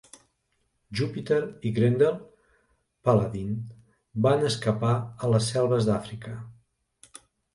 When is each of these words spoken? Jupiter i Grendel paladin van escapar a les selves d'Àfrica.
Jupiter 0.99 1.35
i 1.69 1.71
Grendel 1.75 2.15
paladin 3.09 3.51
van 4.27 4.47
escapar 4.49 4.93
a 5.27 5.31
les 5.35 5.51
selves 5.53 5.91
d'Àfrica. 5.91 6.33